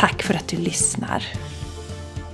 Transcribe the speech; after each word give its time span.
Tack 0.00 0.22
för 0.22 0.34
att 0.34 0.48
du 0.48 0.56
lyssnar! 0.56 1.26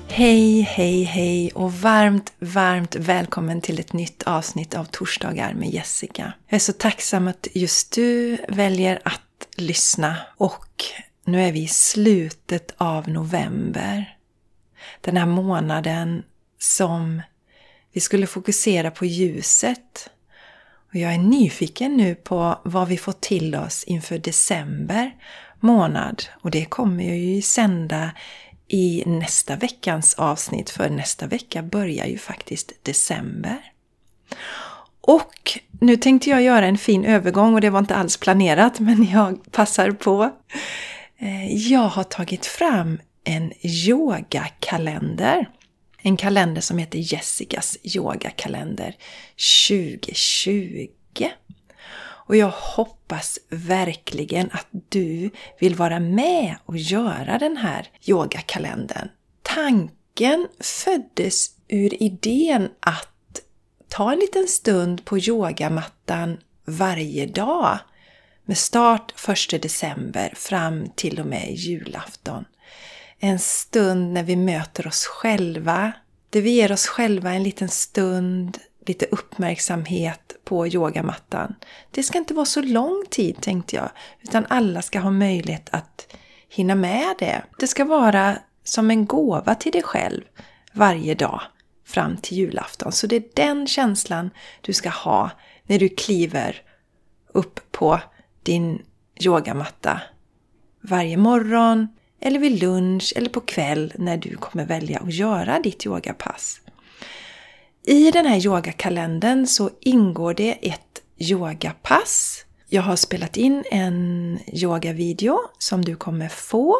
Hej, 0.08 0.60
hej, 0.60 1.02
hej 1.02 1.50
och 1.54 1.72
varmt, 1.72 2.32
varmt 2.38 2.96
välkommen 2.96 3.60
till 3.60 3.80
ett 3.80 3.92
nytt 3.92 4.22
avsnitt 4.22 4.74
av 4.74 4.84
Torsdagar 4.84 5.54
med 5.54 5.70
Jessica. 5.70 6.32
Jag 6.48 6.56
är 6.56 6.58
så 6.58 6.72
tacksam 6.72 7.28
att 7.28 7.48
just 7.52 7.94
du 7.94 8.36
väljer 8.48 9.00
att 9.04 9.48
lyssna 9.56 10.16
och 10.36 10.84
nu 11.24 11.42
är 11.42 11.52
vi 11.52 11.62
i 11.62 11.68
slutet 11.68 12.74
av 12.76 13.08
november. 13.08 14.16
Den 15.00 15.16
här 15.16 15.26
månaden 15.26 16.22
som 16.58 17.22
vi 17.92 18.00
skulle 18.00 18.26
fokusera 18.26 18.90
på 18.90 19.06
ljuset. 19.06 20.10
Och 20.88 20.94
jag 20.94 21.14
är 21.14 21.18
nyfiken 21.18 21.96
nu 21.96 22.14
på 22.14 22.60
vad 22.64 22.88
vi 22.88 22.96
får 22.96 23.12
till 23.12 23.54
oss 23.54 23.84
inför 23.84 24.18
december 24.18 25.12
månad 25.60 26.24
och 26.42 26.50
det 26.50 26.64
kommer 26.64 27.04
jag 27.04 27.18
ju 27.18 27.42
sända 27.42 28.10
i 28.68 29.02
nästa 29.06 29.56
veckans 29.56 30.14
avsnitt 30.14 30.70
för 30.70 30.90
nästa 30.90 31.26
vecka 31.26 31.62
börjar 31.62 32.06
ju 32.06 32.18
faktiskt 32.18 32.72
december. 32.82 33.72
Och 35.00 35.58
nu 35.80 35.96
tänkte 35.96 36.30
jag 36.30 36.42
göra 36.42 36.66
en 36.66 36.78
fin 36.78 37.04
övergång 37.04 37.54
och 37.54 37.60
det 37.60 37.70
var 37.70 37.78
inte 37.78 37.94
alls 37.94 38.16
planerat 38.16 38.80
men 38.80 39.04
jag 39.04 39.52
passar 39.52 39.90
på. 39.90 40.30
Eh, 41.18 41.56
jag 41.72 41.88
har 41.88 42.04
tagit 42.04 42.46
fram 42.46 43.00
en 43.24 43.52
yogakalender. 43.62 45.50
En 46.02 46.16
kalender 46.16 46.60
som 46.60 46.78
heter 46.78 46.98
Jessicas 47.12 47.78
yogakalender 47.82 48.94
2020. 49.68 50.88
Och 52.26 52.36
jag 52.36 52.50
hoppas 52.50 53.38
verkligen 53.48 54.50
att 54.52 54.66
du 54.88 55.30
vill 55.58 55.74
vara 55.74 56.00
med 56.00 56.56
och 56.64 56.76
göra 56.76 57.38
den 57.38 57.56
här 57.56 57.88
yogakalendern. 58.06 59.08
Tanken 59.42 60.48
föddes 60.60 61.50
ur 61.68 62.02
idén 62.02 62.68
att 62.80 63.40
ta 63.88 64.12
en 64.12 64.18
liten 64.18 64.48
stund 64.48 65.04
på 65.04 65.18
yogamattan 65.18 66.38
varje 66.64 67.26
dag 67.26 67.78
med 68.44 68.58
start 68.58 69.28
1 69.52 69.62
december 69.62 70.32
fram 70.36 70.88
till 70.94 71.20
och 71.20 71.26
med 71.26 71.50
julafton. 71.54 72.44
En 73.18 73.38
stund 73.38 74.12
när 74.12 74.22
vi 74.22 74.36
möter 74.36 74.86
oss 74.86 75.06
själva, 75.06 75.92
där 76.30 76.40
vi 76.40 76.50
ger 76.50 76.72
oss 76.72 76.86
själva 76.86 77.32
en 77.32 77.42
liten 77.42 77.68
stund 77.68 78.58
lite 78.86 79.06
uppmärksamhet 79.06 80.25
på 80.46 80.66
yogamattan. 80.66 81.54
Det 81.90 82.02
ska 82.02 82.18
inte 82.18 82.34
vara 82.34 82.46
så 82.46 82.62
lång 82.62 83.04
tid 83.10 83.40
tänkte 83.40 83.76
jag, 83.76 83.90
utan 84.22 84.46
alla 84.48 84.82
ska 84.82 84.98
ha 84.98 85.10
möjlighet 85.10 85.68
att 85.72 86.16
hinna 86.48 86.74
med 86.74 87.14
det. 87.18 87.42
Det 87.58 87.66
ska 87.66 87.84
vara 87.84 88.38
som 88.64 88.90
en 88.90 89.06
gåva 89.06 89.54
till 89.54 89.72
dig 89.72 89.82
själv 89.82 90.22
varje 90.72 91.14
dag 91.14 91.40
fram 91.86 92.16
till 92.16 92.36
julafton. 92.36 92.92
Så 92.92 93.06
det 93.06 93.16
är 93.16 93.24
den 93.34 93.66
känslan 93.66 94.30
du 94.60 94.72
ska 94.72 94.88
ha 94.88 95.30
när 95.66 95.78
du 95.78 95.88
kliver 95.88 96.62
upp 97.32 97.72
på 97.72 98.00
din 98.42 98.82
yogamatta 99.20 100.00
varje 100.80 101.16
morgon 101.16 101.88
eller 102.20 102.38
vid 102.38 102.62
lunch 102.62 103.12
eller 103.16 103.28
på 103.28 103.40
kväll 103.40 103.92
när 103.96 104.16
du 104.16 104.36
kommer 104.36 104.66
välja 104.66 104.98
att 104.98 105.14
göra 105.14 105.60
ditt 105.60 105.86
yogapass. 105.86 106.60
I 107.88 108.10
den 108.10 108.26
här 108.26 108.46
yogakalendern 108.46 109.46
så 109.46 109.70
ingår 109.80 110.34
det 110.34 110.68
ett 110.68 111.02
yogapass. 111.18 112.44
Jag 112.68 112.82
har 112.82 112.96
spelat 112.96 113.36
in 113.36 113.64
en 113.70 114.38
yogavideo 114.52 115.38
som 115.58 115.84
du 115.84 115.96
kommer 115.96 116.28
få 116.28 116.76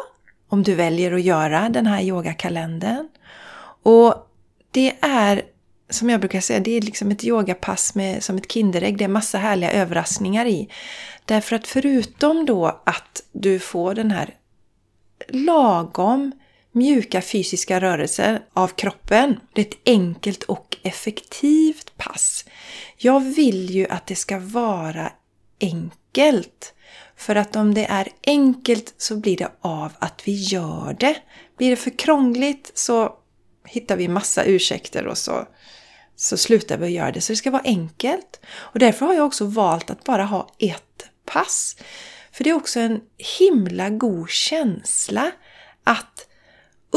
om 0.49 0.63
du 0.63 0.75
väljer 0.75 1.11
att 1.11 1.21
göra 1.21 1.69
den 1.69 1.85
här 1.85 2.01
yogakalendern. 2.01 3.07
Och 3.83 4.15
det 4.71 4.95
är, 5.01 5.41
som 5.89 6.09
jag 6.09 6.19
brukar 6.19 6.41
säga, 6.41 6.59
det 6.59 6.71
är 6.71 6.81
liksom 6.81 7.11
ett 7.11 7.23
yogapass 7.23 7.95
med, 7.95 8.23
som 8.23 8.37
ett 8.37 8.51
Kinderägg. 8.51 8.97
Det 8.97 9.03
är 9.03 9.07
massa 9.07 9.37
härliga 9.37 9.71
överraskningar 9.71 10.45
i. 10.45 10.69
Därför 11.25 11.55
att 11.55 11.67
förutom 11.67 12.45
då 12.45 12.81
att 12.85 13.23
du 13.31 13.59
får 13.59 13.93
den 13.95 14.11
här 14.11 14.35
lagom 15.27 16.31
mjuka 16.77 17.21
fysiska 17.21 17.79
rörelser 17.79 18.41
av 18.53 18.67
kroppen. 18.67 19.39
Det 19.53 19.61
är 19.61 19.65
ett 19.65 19.79
enkelt 19.85 20.43
och 20.43 20.77
effektivt 20.83 21.97
pass. 21.97 22.45
Jag 22.97 23.19
vill 23.19 23.69
ju 23.69 23.87
att 23.87 24.07
det 24.07 24.15
ska 24.15 24.39
vara 24.39 25.11
enkelt. 25.61 26.73
För 27.15 27.35
att 27.35 27.55
om 27.55 27.73
det 27.73 27.85
är 27.85 28.07
enkelt 28.25 28.93
så 28.97 29.15
blir 29.15 29.37
det 29.37 29.51
av 29.61 29.91
att 29.99 30.21
vi 30.27 30.31
gör 30.31 30.95
det. 30.99 31.15
Blir 31.57 31.69
det 31.69 31.75
för 31.75 31.97
krångligt 31.97 32.71
så 32.73 33.13
hittar 33.65 33.95
vi 33.95 34.07
massa 34.07 34.43
ursäkter 34.43 35.07
och 35.07 35.17
så, 35.17 35.47
så 36.15 36.37
slutar 36.37 36.77
vi 36.77 36.85
att 36.85 36.91
göra 36.91 37.11
det. 37.11 37.21
Så 37.21 37.31
det 37.31 37.37
ska 37.37 37.51
vara 37.51 37.61
enkelt. 37.65 38.39
Och 38.49 38.79
därför 38.79 39.05
har 39.05 39.13
jag 39.13 39.25
också 39.25 39.45
valt 39.45 39.89
att 39.89 40.03
bara 40.03 40.25
ha 40.25 40.49
ett 40.59 41.09
pass. 41.25 41.77
För 42.31 42.43
det 42.43 42.49
är 42.49 42.53
också 42.53 42.79
en 42.79 43.01
himla 43.39 43.89
god 43.89 44.29
känsla 44.29 45.31
att 45.83 46.26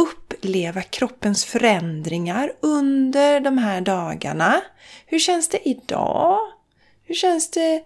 uppleva 0.01 0.83
kroppens 0.83 1.45
förändringar 1.45 2.53
under 2.61 3.41
de 3.41 3.59
här 3.59 3.81
dagarna. 3.81 4.61
Hur 5.07 5.19
känns 5.19 5.49
det 5.49 5.69
idag? 5.69 6.39
Hur 7.05 7.15
känns 7.15 7.51
det 7.51 7.83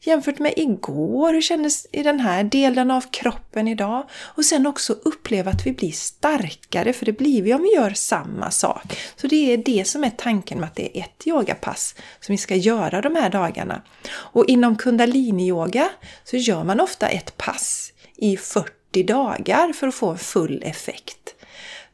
jämfört 0.00 0.38
med 0.38 0.54
igår? 0.56 1.32
Hur 1.32 1.40
kändes 1.40 1.86
i 1.92 2.02
den 2.02 2.20
här 2.20 2.44
delen 2.44 2.90
av 2.90 3.00
kroppen 3.10 3.68
idag? 3.68 4.08
Och 4.12 4.44
sen 4.44 4.66
också 4.66 4.92
uppleva 4.92 5.50
att 5.50 5.66
vi 5.66 5.72
blir 5.72 5.92
starkare, 5.92 6.92
för 6.92 7.06
det 7.06 7.12
blir 7.12 7.42
vi 7.42 7.54
om 7.54 7.62
vi 7.62 7.74
gör 7.74 7.90
samma 7.90 8.50
sak. 8.50 8.98
Så 9.16 9.26
det 9.26 9.52
är 9.52 9.56
det 9.56 9.86
som 9.86 10.04
är 10.04 10.10
tanken 10.10 10.60
med 10.60 10.66
att 10.66 10.76
det 10.76 10.98
är 10.98 11.00
ett 11.00 11.26
yogapass 11.26 11.94
som 12.20 12.32
vi 12.32 12.38
ska 12.38 12.54
göra 12.54 13.00
de 13.00 13.16
här 13.16 13.30
dagarna. 13.30 13.82
Och 14.10 14.48
inom 14.48 14.76
Kundaliniyoga 14.76 15.88
så 16.24 16.36
gör 16.36 16.64
man 16.64 16.80
ofta 16.80 17.08
ett 17.08 17.36
pass 17.36 17.92
i 18.16 18.36
40 18.36 19.02
dagar 19.02 19.72
för 19.72 19.88
att 19.88 19.94
få 19.94 20.16
full 20.16 20.62
effekt. 20.62 21.33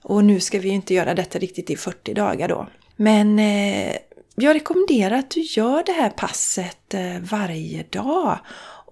Och 0.02 0.24
nu 0.24 0.40
ska 0.40 0.58
vi 0.58 0.68
ju 0.68 0.74
inte 0.74 0.94
göra 0.94 1.14
detta 1.14 1.38
riktigt 1.38 1.70
i 1.70 1.76
40 1.76 2.14
dagar 2.14 2.48
då. 2.48 2.66
Men 2.96 3.38
eh, 3.38 3.96
jag 4.34 4.54
rekommenderar 4.54 5.18
att 5.18 5.30
du 5.30 5.40
gör 5.40 5.82
det 5.86 5.92
här 5.92 6.10
passet 6.10 6.94
eh, 6.94 7.18
varje 7.20 7.82
dag. 7.82 8.38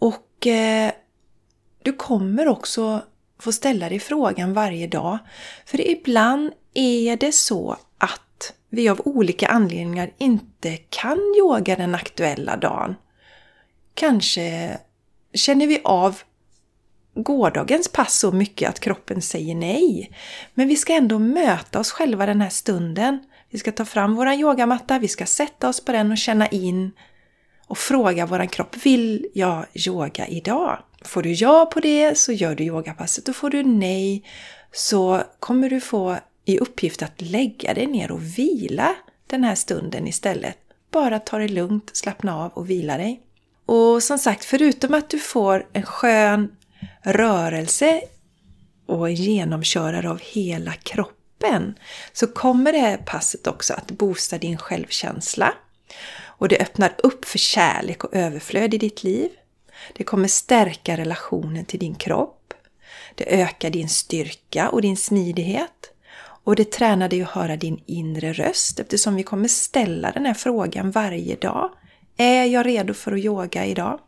Och 0.00 0.46
eh, 0.46 0.92
du 1.82 1.92
kommer 1.92 2.48
också 2.48 3.02
få 3.38 3.52
ställa 3.52 3.88
dig 3.88 3.98
frågan 3.98 4.52
varje 4.52 4.86
dag. 4.86 5.19
För 5.66 5.91
ibland 5.91 6.52
är 6.74 7.16
det 7.16 7.32
så 7.32 7.76
att 7.98 8.54
vi 8.69 8.88
av 8.88 9.00
olika 9.04 9.48
anledningar 9.48 10.10
inte 10.19 10.76
kan 10.76 11.34
yoga 11.38 11.76
den 11.76 11.94
aktuella 11.94 12.56
dagen. 12.56 12.94
Kanske 13.94 14.78
känner 15.34 15.66
vi 15.66 15.80
av 15.84 16.20
gårdagens 17.23 17.88
pass 17.88 18.19
så 18.19 18.32
mycket 18.32 18.69
att 18.69 18.81
kroppen 18.81 19.23
säger 19.23 19.55
nej. 19.55 20.11
Men 20.55 20.69
vi 20.69 20.76
ska 20.76 20.93
ändå 20.93 21.19
möta 21.19 21.81
oss 21.81 21.91
själva 21.91 22.26
den 22.26 22.41
här 22.41 22.50
stunden. 22.50 23.19
Vi 23.50 23.59
ska 23.59 23.73
ta 23.73 23.85
fram 23.85 24.15
vår 24.15 24.32
yogamatta, 24.32 24.99
vi 24.99 25.09
ska 25.09 25.26
sätta 25.26 25.69
oss 25.69 25.85
på 25.85 25.93
den 25.93 26.11
och 26.12 26.19
känna 26.19 26.47
in 26.47 26.93
och 27.67 27.79
fråga 27.79 28.26
våran 28.26 28.49
kropp, 28.49 28.76
vill 28.85 29.26
jag 29.35 29.67
yoga 29.75 30.26
idag? 30.26 30.79
Får 31.05 31.23
du 31.23 31.32
ja 31.32 31.67
på 31.67 31.81
det 31.81 32.19
så 32.19 32.32
gör 32.32 32.55
du 32.55 32.65
yogapasset 32.65 33.29
och 33.29 33.37
får 33.37 33.50
du 33.50 33.62
nej 33.62 34.25
så 34.73 35.23
kommer 35.41 35.70
du 35.70 35.81
få 35.81 36.17
i 36.44 36.59
uppgift 36.59 37.03
att 37.03 37.20
lägga 37.20 37.75
dig 37.75 37.87
ner 37.87 38.11
och 38.11 38.38
vila 38.38 38.94
den 39.26 39.44
här 39.44 39.55
stunden 39.55 40.09
istället. 40.09 40.59
Bara 40.91 41.19
ta 41.19 41.38
det 41.38 41.49
lugnt, 41.49 41.91
slappna 41.97 42.37
av 42.37 42.53
och 42.53 42.70
vila 42.70 42.97
dig. 42.97 43.23
Och 43.67 44.03
som 44.03 44.19
sagt, 44.19 44.44
förutom 44.44 44.94
att 44.94 45.11
du 45.11 45.19
får 45.19 45.67
en 45.73 45.82
skön 45.82 46.56
rörelse 47.02 48.00
och 48.86 49.10
genomkörare 49.10 50.10
av 50.10 50.20
hela 50.20 50.72
kroppen 50.72 51.78
så 52.12 52.26
kommer 52.26 52.72
det 52.72 52.78
här 52.78 52.96
passet 52.96 53.46
också 53.46 53.75
att 53.75 53.90
boosta 53.90 54.38
din 54.38 54.58
självkänsla. 54.58 55.52
Och 56.20 56.48
det 56.48 56.58
öppnar 56.58 56.94
upp 56.98 57.25
för 57.25 57.38
kärlek 57.38 58.04
och 58.04 58.14
överflöd 58.14 58.75
i 58.75 58.78
ditt 58.78 59.04
liv. 59.04 59.30
Det 59.92 60.04
kommer 60.04 60.28
stärka 60.28 60.96
relationen 60.96 61.64
till 61.64 61.80
din 61.80 61.94
kropp. 61.94 62.54
Det 63.14 63.40
ökar 63.40 63.70
din 63.70 63.88
styrka 63.88 64.69
och 64.69 64.82
din 64.82 64.96
smidighet. 64.96 65.92
Och 66.44 66.56
det 66.56 66.72
tränar 66.72 67.08
dig 67.08 67.22
att 67.22 67.31
höra 67.31 67.56
din 67.56 67.82
inre 67.86 68.32
röst 68.32 68.81
eftersom 68.81 69.14
vi 69.14 69.22
kommer 69.22 69.48
ställa 69.48 70.10
den 70.10 70.26
här 70.26 70.34
frågan 70.34 70.90
varje 70.90 71.36
dag. 71.36 71.70
Är 72.16 72.44
jag 72.44 72.66
redo 72.66 72.94
för 72.94 73.12
att 73.12 73.19
yoga 73.19 73.64
idag? 73.64 74.00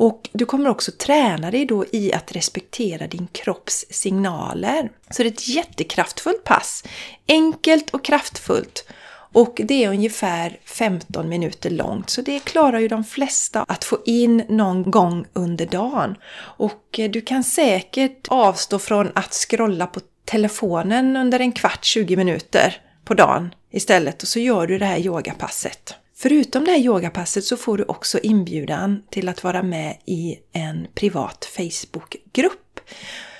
Och 0.00 0.28
du 0.32 0.46
kommer 0.46 0.70
också 0.70 0.92
träna 0.92 1.50
dig 1.50 1.66
då 1.66 1.84
i 1.92 2.12
att 2.12 2.32
respektera 2.32 3.06
din 3.06 3.26
kropps 3.32 3.84
signaler. 3.90 4.90
Så 5.10 5.22
det 5.22 5.28
är 5.28 5.32
ett 5.32 5.48
jättekraftfullt 5.48 6.44
pass. 6.44 6.84
Enkelt 7.28 7.90
och 7.90 8.04
kraftfullt. 8.04 8.88
Och 9.32 9.60
det 9.64 9.84
är 9.84 9.88
ungefär 9.88 10.58
15 10.64 11.28
minuter 11.28 11.70
långt, 11.70 12.10
så 12.10 12.22
det 12.22 12.44
klarar 12.44 12.78
ju 12.78 12.88
de 12.88 13.04
flesta 13.04 13.62
att 13.62 13.84
få 13.84 13.98
in 14.04 14.44
någon 14.48 14.90
gång 14.90 15.26
under 15.32 15.66
dagen. 15.66 16.14
Och 16.56 16.98
eh, 16.98 17.10
du 17.10 17.20
kan 17.20 17.44
säkert 17.44 18.28
avstå 18.28 18.78
från 18.78 19.12
att 19.14 19.34
scrolla 19.34 19.86
på 19.86 20.00
telefonen 20.24 21.16
under 21.16 21.40
en 21.40 21.52
kvart, 21.52 21.84
20 21.84 22.16
minuter 22.16 22.82
på 23.04 23.14
dagen 23.14 23.54
istället 23.70 24.22
och 24.22 24.28
så 24.28 24.38
gör 24.38 24.66
du 24.66 24.78
det 24.78 24.86
här 24.86 24.98
yogapasset. 24.98 25.94
Förutom 26.22 26.64
det 26.64 26.70
här 26.70 26.78
yogapasset 26.78 27.44
så 27.44 27.56
får 27.56 27.78
du 27.78 27.84
också 27.84 28.18
inbjudan 28.18 29.02
till 29.10 29.28
att 29.28 29.44
vara 29.44 29.62
med 29.62 29.96
i 30.04 30.38
en 30.52 30.86
privat 30.94 31.44
Facebookgrupp. 31.44 32.80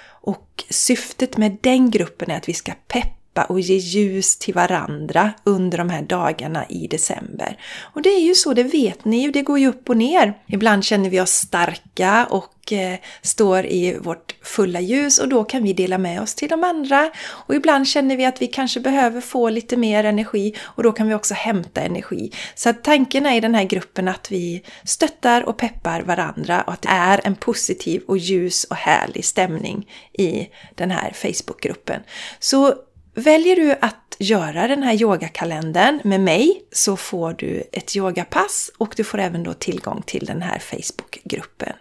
Och 0.06 0.64
syftet 0.70 1.36
med 1.36 1.58
den 1.60 1.90
gruppen 1.90 2.30
är 2.30 2.36
att 2.36 2.48
vi 2.48 2.54
ska 2.54 2.72
peppa 2.88 3.19
hjälpa 3.40 3.52
och 3.52 3.60
ge 3.60 3.76
ljus 3.76 4.36
till 4.36 4.54
varandra 4.54 5.32
under 5.44 5.78
de 5.78 5.90
här 5.90 6.02
dagarna 6.02 6.64
i 6.68 6.86
december. 6.86 7.56
Och 7.94 8.02
det 8.02 8.10
är 8.10 8.20
ju 8.20 8.34
så, 8.34 8.54
det 8.54 8.62
vet 8.62 9.04
ni 9.04 9.22
ju, 9.22 9.30
det 9.30 9.42
går 9.42 9.58
ju 9.58 9.68
upp 9.68 9.88
och 9.88 9.96
ner. 9.96 10.34
Ibland 10.48 10.84
känner 10.84 11.10
vi 11.10 11.20
oss 11.20 11.30
starka 11.30 12.26
och 12.30 12.72
eh, 12.72 12.98
står 13.22 13.66
i 13.66 13.98
vårt 14.00 14.34
fulla 14.42 14.80
ljus 14.80 15.18
och 15.18 15.28
då 15.28 15.44
kan 15.44 15.62
vi 15.62 15.72
dela 15.72 15.98
med 15.98 16.22
oss 16.22 16.34
till 16.34 16.48
de 16.48 16.64
andra. 16.64 17.10
Och 17.48 17.54
ibland 17.54 17.86
känner 17.86 18.16
vi 18.16 18.24
att 18.24 18.42
vi 18.42 18.46
kanske 18.46 18.80
behöver 18.80 19.20
få 19.20 19.50
lite 19.50 19.76
mer 19.76 20.04
energi 20.04 20.54
och 20.76 20.82
då 20.82 20.92
kan 20.92 21.08
vi 21.08 21.14
också 21.14 21.34
hämta 21.34 21.80
energi. 21.80 22.30
Så 22.54 22.70
att 22.70 22.84
tanken 22.84 23.26
är 23.26 23.36
i 23.36 23.40
den 23.40 23.54
här 23.54 23.64
gruppen 23.64 24.08
att 24.08 24.30
vi 24.30 24.62
stöttar 24.84 25.42
och 25.48 25.56
peppar 25.56 26.02
varandra 26.02 26.62
och 26.66 26.72
att 26.72 26.82
det 26.82 26.88
är 26.88 27.20
en 27.24 27.34
positiv 27.34 28.02
och 28.08 28.18
ljus 28.18 28.64
och 28.64 28.76
härlig 28.76 29.24
stämning 29.24 29.86
i 30.18 30.48
den 30.74 30.90
här 30.90 31.12
Facebookgruppen. 31.12 32.00
Så 32.40 32.74
Väljer 33.14 33.56
du 33.56 33.72
att 33.80 34.16
göra 34.18 34.68
den 34.68 34.82
här 34.82 35.02
yogakalendern 35.02 36.00
med 36.04 36.20
mig 36.20 36.62
så 36.72 36.96
får 36.96 37.32
du 37.32 37.62
ett 37.72 37.96
yogapass 37.96 38.70
och 38.78 38.94
du 38.96 39.04
får 39.04 39.18
även 39.18 39.42
då 39.42 39.52
tillgång 39.52 40.02
till 40.06 40.26
den 40.26 40.42
här 40.42 40.58
Facebookgruppen. 40.58 41.72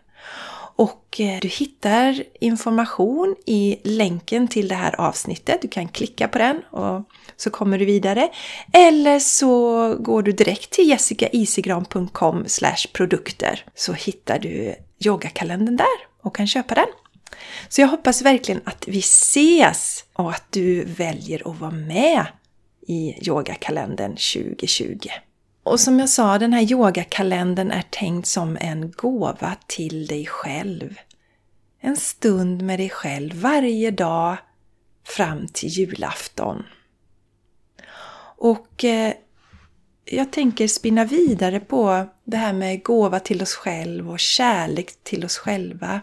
Och 0.76 1.22
eh, 1.22 1.40
du 1.42 1.48
hittar 1.48 2.24
information 2.40 3.36
i 3.46 3.80
länken 3.84 4.48
till 4.48 4.68
det 4.68 4.76
här 4.76 5.02
avsnittet. 5.02 5.62
Du 5.62 5.68
kan 5.68 5.88
klicka 5.88 6.28
på 6.28 6.38
den 6.38 6.62
och 6.72 7.10
så 7.38 7.50
kommer 7.50 7.80
du 7.80 7.86
vidare. 7.86 8.30
Eller 8.74 9.20
så 9.20 9.96
går 10.00 10.24
du 10.24 10.31
direkt 10.31 10.70
till 10.72 10.90
jessicaisigran.com 10.90 12.46
produkter 12.94 13.66
så 13.76 13.94
hittar 13.94 14.40
du 14.40 14.76
yogakalendern 15.06 15.78
där 15.78 16.08
och 16.22 16.36
kan 16.36 16.48
köpa 16.48 16.76
den. 16.76 16.88
Så 17.70 17.81
jag 17.81 17.88
hoppas 17.88 18.22
verkligen 18.22 18.62
att 18.66 18.88
vi 18.88 19.00
ses 19.00 20.06
och 20.14 20.31
att 20.31 20.44
du 20.50 20.84
väljer 20.84 21.52
att 21.52 21.60
vara 21.60 21.72
med 21.72 22.26
i 22.88 23.28
yogakalendern 23.28 24.12
2020. 24.12 24.98
Och 25.64 25.80
som 25.80 26.00
jag 26.00 26.10
sa, 26.10 26.38
den 26.38 26.54
här 26.54 26.72
yogakalendern 26.72 27.72
är 27.72 27.84
tänkt 27.90 28.28
som 28.28 28.58
en 28.62 28.92
gåva 28.92 29.56
till 29.68 30.08
dig 30.08 30.26
själv. 30.26 30.96
En 31.81 31.98
stund 31.98 32.62
med 32.62 32.80
dig 32.80 32.90
själv 32.90 33.36
varje 33.36 33.92
dag 33.92 34.38
fram 35.04 35.48
till 35.48 35.70
julafton. 35.70 36.64
Och 38.38 38.84
eh, 38.84 39.14
jag 40.06 40.31
tänker 40.31 40.68
spinna 40.68 41.06
vidare 41.06 41.60
på 41.60 42.06
det 42.24 42.38
här 42.38 42.54
med 42.54 42.84
gåva 42.84 43.20
till 43.20 43.42
oss 43.42 43.54
själva 43.54 44.12
och 44.12 44.20
kärlek 44.20 45.04
till 45.04 45.26
oss 45.26 45.38
själva. 45.38 46.02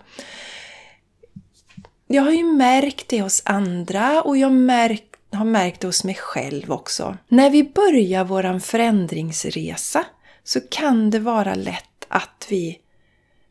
Jag 2.07 2.23
har 2.23 2.33
ju 2.33 2.45
märkt 2.45 3.09
det 3.09 3.21
hos 3.21 3.43
andra 3.45 4.23
och 4.23 4.37
jag 4.37 4.53
märkt, 4.53 5.17
har 5.33 5.45
märkt 5.45 5.81
det 5.81 5.87
hos 5.87 6.05
mig 6.05 6.15
själv 6.15 6.73
också. 6.73 7.17
När 7.29 7.51
vi 7.51 7.65
börjar 7.65 8.25
våran 8.25 8.61
förändringsresa 8.61 10.05
så 10.45 10.61
kan 10.61 11.11
det 11.11 11.19
vara 11.19 11.55
lätt 11.55 12.07
att 12.09 12.47
vi 12.49 12.79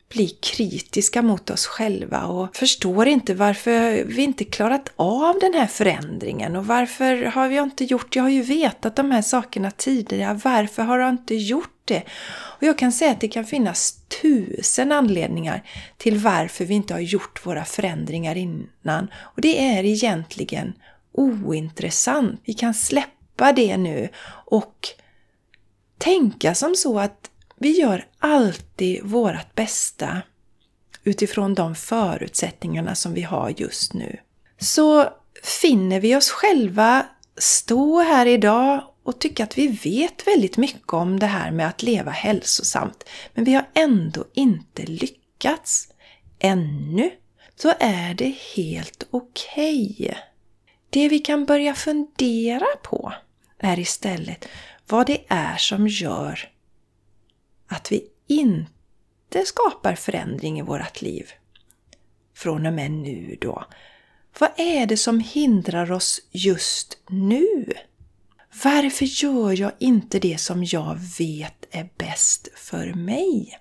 blir 0.08 0.30
kritiska 0.40 1.22
mot 1.22 1.50
oss 1.50 1.66
själva 1.66 2.24
och 2.24 2.56
förstår 2.56 3.08
inte 3.08 3.34
varför 3.34 4.04
vi 4.04 4.22
inte 4.22 4.44
klarat 4.44 4.92
av 4.96 5.38
den 5.40 5.54
här 5.54 5.66
förändringen 5.66 6.56
och 6.56 6.66
varför 6.66 7.22
har 7.22 7.48
vi 7.48 7.56
inte 7.58 7.84
gjort, 7.84 8.16
jag 8.16 8.22
har 8.22 8.30
ju 8.30 8.42
vetat 8.42 8.96
de 8.96 9.10
här 9.10 9.22
sakerna 9.22 9.70
tidigare, 9.70 10.40
varför 10.44 10.82
har 10.82 10.98
jag 10.98 11.10
inte 11.10 11.34
gjort 11.34 11.80
det? 11.84 12.02
Och 12.28 12.62
jag 12.62 12.78
kan 12.78 12.92
säga 12.92 13.10
att 13.10 13.20
det 13.20 13.28
kan 13.28 13.44
finnas 13.44 13.98
tusen 14.22 14.92
anledningar 14.92 15.62
till 15.96 16.18
varför 16.18 16.64
vi 16.64 16.74
inte 16.74 16.94
har 16.94 17.00
gjort 17.00 17.46
våra 17.46 17.64
förändringar 17.64 18.36
innan. 18.36 19.08
Och 19.14 19.40
det 19.40 19.60
är 19.60 19.84
egentligen 19.84 20.72
ointressant. 21.12 22.40
Vi 22.44 22.54
kan 22.54 22.74
släppa 22.74 23.52
det 23.52 23.76
nu 23.76 24.08
och 24.46 24.88
tänka 25.98 26.54
som 26.54 26.74
så 26.74 26.98
att 26.98 27.30
vi 27.58 27.80
gör 27.80 28.06
alltid 28.18 29.04
vårt 29.04 29.54
bästa 29.54 30.22
utifrån 31.04 31.54
de 31.54 31.74
förutsättningarna 31.74 32.94
som 32.94 33.14
vi 33.14 33.22
har 33.22 33.54
just 33.56 33.94
nu. 33.94 34.20
Så 34.58 35.08
finner 35.42 36.00
vi 36.00 36.16
oss 36.16 36.30
själva 36.30 37.06
stå 37.38 38.00
här 38.00 38.26
idag 38.26 38.84
och 39.02 39.18
tycka 39.18 39.44
att 39.44 39.58
vi 39.58 39.66
vet 39.66 40.26
väldigt 40.26 40.56
mycket 40.56 40.92
om 40.92 41.18
det 41.18 41.26
här 41.26 41.50
med 41.50 41.68
att 41.68 41.82
leva 41.82 42.10
hälsosamt, 42.10 43.04
men 43.34 43.44
vi 43.44 43.54
har 43.54 43.64
ändå 43.74 44.24
inte 44.34 44.82
lyckats 44.82 45.88
ännu, 46.38 47.10
så 47.56 47.72
är 47.80 48.14
det 48.14 48.34
helt 48.56 49.06
okej. 49.10 49.96
Okay. 49.98 50.14
Det 50.90 51.08
vi 51.08 51.18
kan 51.18 51.44
börja 51.44 51.74
fundera 51.74 52.66
på 52.82 53.12
är 53.58 53.78
istället 53.78 54.48
vad 54.86 55.06
det 55.06 55.24
är 55.28 55.56
som 55.56 55.88
gör 55.88 56.55
att 57.68 57.92
vi 57.92 58.04
inte 58.26 59.44
skapar 59.44 59.94
förändring 59.94 60.58
i 60.58 60.62
vårt 60.62 61.02
liv. 61.02 61.30
Från 62.34 62.66
och 62.66 62.72
med 62.72 62.90
nu 62.90 63.36
då. 63.40 63.64
Vad 64.38 64.50
är 64.56 64.86
det 64.86 64.96
som 64.96 65.20
hindrar 65.20 65.92
oss 65.92 66.20
just 66.30 66.98
nu? 67.08 67.72
Varför 68.64 69.04
gör 69.04 69.60
jag 69.60 69.72
inte 69.78 70.18
det 70.18 70.40
som 70.40 70.64
jag 70.64 70.98
vet 71.18 71.66
är 71.70 71.88
bäst 71.98 72.48
för 72.56 72.94
mig? 72.94 73.58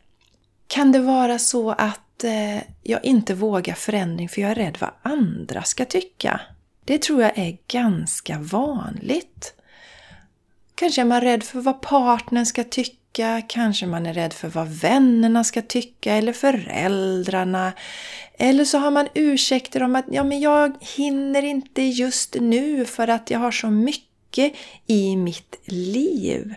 Kan 0.68 0.92
det 0.92 1.00
vara 1.00 1.40
så 1.40 1.72
att 1.72 2.24
eh, 2.24 2.58
jag 2.84 3.06
inte 3.06 3.34
vågar 3.34 3.74
förändring 3.74 4.30
för 4.30 4.42
jag 4.42 4.52
är 4.52 4.56
rädd 4.56 4.78
vad 4.82 4.92
andra 5.02 5.64
ska 5.64 5.86
tycka? 5.86 6.42
Det 6.86 7.02
tror 7.02 7.22
jag 7.22 7.38
är 7.38 7.58
ganska 7.68 8.40
vanligt. 8.40 9.54
Kanske 10.76 11.02
är 11.02 11.06
man 11.06 11.22
rädd 11.22 11.44
för 11.44 11.60
vad 11.60 11.82
partnern 11.82 12.46
ska 12.46 12.64
tycka, 12.64 13.42
kanske 13.48 13.86
man 13.86 14.06
är 14.06 14.14
rädd 14.14 14.34
för 14.34 14.48
vad 14.48 14.68
vännerna 14.68 15.44
ska 15.44 15.62
tycka 15.62 16.14
eller 16.14 16.34
föräldrarna. 16.34 17.74
Eller 18.38 18.66
så 18.66 18.78
har 18.78 18.92
man 18.92 19.08
ursäkter 19.14 19.84
om 19.84 19.96
att 19.96 20.06
ja, 20.12 20.24
men 20.24 20.40
jag 20.40 20.76
hinner 20.96 21.44
inte 21.44 21.82
just 21.82 22.36
nu 22.40 22.86
för 22.86 23.08
att 23.08 23.30
jag 23.30 23.40
har 23.40 23.52
så 23.52 23.70
mycket 23.70 24.54
i 24.88 25.16
mitt 25.16 25.60
liv. 25.66 26.56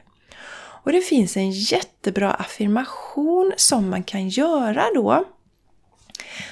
Och 0.88 0.92
det 0.92 1.00
finns 1.00 1.36
en 1.36 1.50
jättebra 1.50 2.30
affirmation 2.30 3.52
som 3.56 3.90
man 3.90 4.02
kan 4.02 4.28
göra 4.28 4.84
då. 4.94 5.24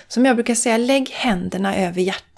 Som 0.08 0.24
jag 0.24 0.36
brukar 0.36 0.54
säga, 0.54 0.76
lägg 0.76 1.10
händerna 1.10 1.76
över 1.76 2.00
hjärtat. 2.00 2.35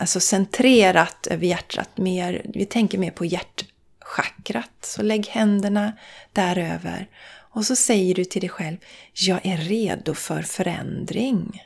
Alltså 0.00 0.20
centrerat 0.20 1.26
över 1.26 1.46
hjärtat, 1.46 1.98
mer, 1.98 2.42
vi 2.54 2.66
tänker 2.66 2.98
mer 2.98 3.10
på 3.10 3.24
hjärtchakrat. 3.24 4.70
Så 4.80 5.02
lägg 5.02 5.26
händerna 5.26 5.92
däröver. 6.32 7.08
Och 7.50 7.64
så 7.64 7.76
säger 7.76 8.14
du 8.14 8.24
till 8.24 8.40
dig 8.40 8.50
själv, 8.50 8.76
jag 9.12 9.46
är 9.46 9.56
redo 9.56 10.14
för 10.14 10.42
förändring. 10.42 11.62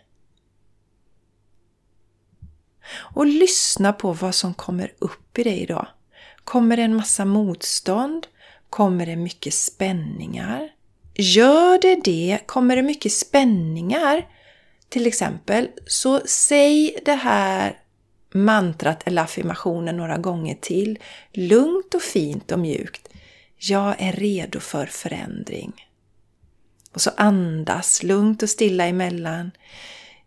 Och 2.95 3.27
lyssna 3.27 3.93
på 3.93 4.12
vad 4.12 4.35
som 4.35 4.55
kommer 4.55 4.93
upp 4.99 5.39
i 5.39 5.43
dig 5.43 5.62
idag. 5.62 5.87
Kommer 6.45 6.77
det 6.77 6.83
en 6.83 6.97
massa 6.97 7.25
motstånd? 7.25 8.27
Kommer 8.71 9.07
det 9.07 9.17
mycket 9.17 9.55
spänningar? 9.55 10.69
Gör 11.15 11.79
det 11.81 12.01
det, 12.05 12.39
kommer 12.47 12.77
det 12.77 12.83
mycket 12.83 13.12
spänningar 13.12 14.27
till 14.89 15.07
exempel, 15.07 15.69
så 15.87 16.21
säg 16.27 16.99
det 17.05 17.15
här 17.15 17.82
mantrat 18.35 19.03
eller 19.07 19.23
affirmationen 19.23 19.97
några 19.97 20.19
gånger 20.19 20.55
till. 20.55 20.99
Lugnt 21.33 21.95
och 21.95 22.03
fint 22.03 22.53
och 22.53 22.59
mjukt. 22.59 23.09
Jag 23.57 23.95
är 23.99 24.12
redo 24.12 24.61
för 24.61 24.87
förändring. 24.87 25.73
Och 26.93 27.01
så 27.01 27.11
andas 27.17 28.03
lugnt 28.03 28.43
och 28.43 28.51
stilla 28.51 28.87
emellan. 28.87 29.51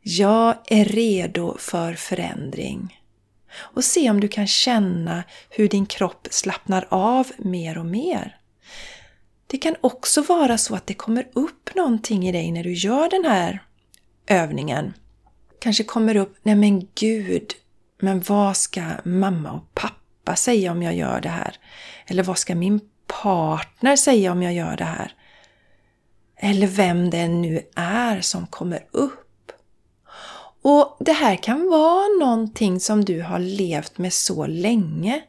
Jag 0.02 0.56
är 0.68 0.86
redo 0.86 1.58
för 1.58 1.94
förändring. 1.94 3.02
Och 3.58 3.84
se 3.84 4.10
om 4.10 4.20
du 4.20 4.28
kan 4.28 4.48
känna 4.48 5.24
hur 5.50 5.70
din 5.70 5.86
kropp 5.86 6.28
slappnar 6.32 6.88
av 6.90 7.32
mer 7.38 7.78
och 7.78 7.86
mer. 7.86 8.38
Det 9.48 9.58
kan 9.58 9.76
också 9.82 10.22
vara 10.22 10.58
så 10.58 10.76
att 10.76 10.88
det 10.88 10.94
kommer 10.94 11.28
upp 11.34 11.76
någonting 11.76 12.28
i 12.28 12.32
dig 12.32 12.52
när 12.52 12.64
du 12.64 12.74
gör 12.74 13.10
den 13.10 13.26
här 13.26 13.64
övningen. 14.28 14.94
Kanske 15.60 15.84
kommer 15.84 16.16
upp, 16.16 16.38
nej 16.44 16.56
men 16.56 16.88
gud, 16.96 17.54
men 18.06 18.20
vad 18.20 18.58
ska 18.58 18.84
mamma 19.04 19.52
och 19.52 19.74
pappa 19.74 20.36
säga 20.36 20.72
om 20.72 20.84
jag 20.84 20.96
gör 20.96 21.22
det 21.22 21.30
här? 21.30 21.56
Eller 22.08 22.24
vad 22.24 22.38
ska 22.38 22.56
min 22.56 22.80
partner 23.22 23.96
säga 23.96 24.32
om 24.32 24.44
jag 24.44 24.54
gör 24.54 24.78
det 24.78 24.84
här? 24.84 25.14
Eller 26.38 26.68
vem 26.68 27.10
det 27.10 27.28
nu 27.28 27.62
är 27.76 28.22
som 28.22 28.48
kommer 28.48 28.86
upp. 28.92 29.52
Och 30.62 30.98
det 31.00 31.14
här 31.14 31.36
kan 31.36 31.70
vara 31.70 32.08
någonting 32.20 32.80
som 32.80 33.06
du 33.06 33.22
har 33.22 33.40
levt 33.40 33.98
med 33.98 34.14
så 34.14 34.46
länge 34.48 35.22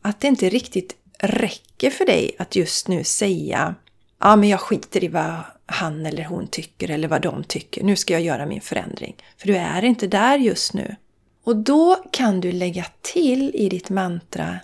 att 0.00 0.20
det 0.20 0.28
inte 0.28 0.48
riktigt 0.48 0.96
räcker 1.18 1.90
för 1.90 2.06
dig 2.06 2.36
att 2.38 2.56
just 2.56 2.88
nu 2.88 3.04
säga 3.04 3.74
Ja, 4.20 4.36
men 4.36 4.48
jag 4.48 4.60
skiter 4.60 5.04
i 5.04 5.08
vad 5.08 5.34
han 5.66 6.06
eller 6.06 6.24
hon 6.24 6.46
tycker 6.46 6.90
eller 6.90 7.08
vad 7.08 7.22
de 7.22 7.44
tycker. 7.44 7.84
Nu 7.84 7.96
ska 7.96 8.12
jag 8.12 8.22
göra 8.22 8.46
min 8.46 8.60
förändring. 8.60 9.16
För 9.36 9.46
du 9.46 9.56
är 9.56 9.84
inte 9.84 10.06
där 10.06 10.38
just 10.38 10.74
nu. 10.74 10.96
Och 11.44 11.56
då 11.56 11.96
kan 12.10 12.40
du 12.40 12.52
lägga 12.52 12.86
till 13.02 13.54
i 13.54 13.68
ditt 13.68 13.90
mantra 13.90 14.60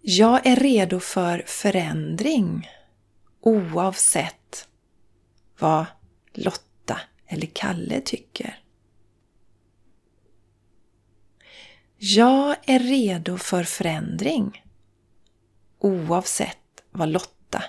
Jag 0.00 0.46
är 0.46 0.56
redo 0.56 1.00
för 1.00 1.44
förändring 1.46 2.70
oavsett 3.40 4.68
vad 5.58 5.86
Lotta 6.32 7.00
eller 7.26 7.46
Kalle 7.46 8.00
tycker. 8.00 8.58
Jag 11.96 12.56
är 12.66 12.78
redo 12.78 13.38
för 13.38 13.64
förändring 13.64 14.64
oavsett 15.78 16.82
vad 16.90 17.08
Lotta 17.08 17.64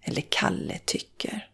eller 0.00 0.22
Kalle 0.28 0.78
tycker. 0.84 1.48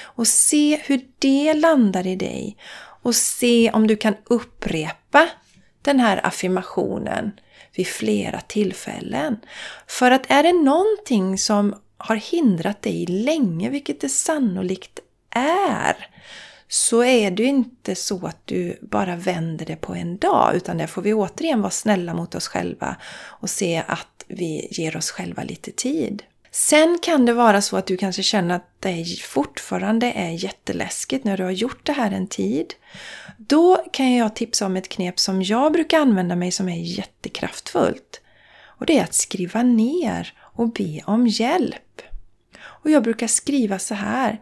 Och 0.00 0.28
se 0.28 0.76
hur 0.76 1.08
det 1.18 1.54
landar 1.54 2.06
i 2.06 2.16
dig 2.16 2.56
och 3.02 3.14
se 3.14 3.70
om 3.70 3.86
du 3.86 3.96
kan 3.96 4.14
upprepa 4.24 5.28
den 5.82 6.00
här 6.00 6.26
affirmationen 6.26 7.32
vid 7.74 7.86
flera 7.86 8.40
tillfällen. 8.40 9.36
För 9.86 10.10
att 10.10 10.30
är 10.30 10.42
det 10.42 10.52
någonting 10.52 11.38
som 11.38 11.74
har 11.96 12.16
hindrat 12.16 12.82
dig 12.82 13.06
länge, 13.06 13.70
vilket 13.70 14.00
det 14.00 14.08
sannolikt 14.08 14.98
är, 15.34 16.06
så 16.68 17.04
är 17.04 17.30
det 17.30 17.44
inte 17.44 17.94
så 17.94 18.26
att 18.26 18.46
du 18.46 18.78
bara 18.82 19.16
vänder 19.16 19.66
det 19.66 19.76
på 19.76 19.94
en 19.94 20.18
dag, 20.18 20.54
utan 20.54 20.78
där 20.78 20.86
får 20.86 21.02
vi 21.02 21.14
återigen 21.14 21.60
vara 21.60 21.70
snälla 21.70 22.14
mot 22.14 22.34
oss 22.34 22.48
själva 22.48 22.96
och 23.26 23.50
se 23.50 23.82
att 23.86 24.24
vi 24.28 24.68
ger 24.70 24.96
oss 24.96 25.10
själva 25.10 25.42
lite 25.42 25.70
tid. 25.70 26.22
Sen 26.52 26.98
kan 27.02 27.26
det 27.26 27.32
vara 27.32 27.62
så 27.62 27.76
att 27.76 27.86
du 27.86 27.96
kanske 27.96 28.22
känner 28.22 28.54
att 28.54 28.68
det 28.80 29.04
fortfarande 29.22 30.12
är 30.12 30.30
jätteläskigt 30.30 31.24
när 31.24 31.36
du 31.36 31.44
har 31.44 31.50
gjort 31.50 31.86
det 31.86 31.92
här 31.92 32.10
en 32.10 32.26
tid. 32.26 32.74
Då 33.36 33.84
kan 33.92 34.14
jag 34.14 34.36
tipsa 34.36 34.66
om 34.66 34.76
ett 34.76 34.88
knep 34.88 35.18
som 35.18 35.42
jag 35.42 35.72
brukar 35.72 36.00
använda 36.00 36.36
mig 36.36 36.50
som 36.50 36.68
är 36.68 36.76
jättekraftfullt. 36.76 38.20
Och 38.62 38.86
det 38.86 38.98
är 38.98 39.04
att 39.04 39.14
skriva 39.14 39.62
ner 39.62 40.32
och 40.38 40.72
be 40.72 41.00
om 41.06 41.26
hjälp. 41.26 42.02
Och 42.60 42.90
jag 42.90 43.02
brukar 43.02 43.26
skriva 43.26 43.78
så 43.78 43.94
här. 43.94 44.40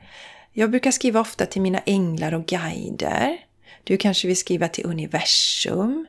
Jag 0.53 0.71
brukar 0.71 0.91
skriva 0.91 1.21
ofta 1.21 1.47
till 1.47 1.63
mina 1.63 1.79
änglar 1.79 2.35
och 2.35 2.47
guider. 2.47 3.39
Du 3.85 3.97
kanske 3.97 4.29
vill 4.29 4.37
skriva 4.37 4.69
till 4.69 4.87
universum 4.87 6.07